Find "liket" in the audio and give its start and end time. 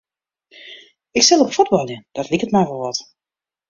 2.31-2.51